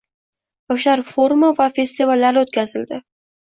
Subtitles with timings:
[0.73, 3.05] Yoshlar forumi va festivallari o'tkazildi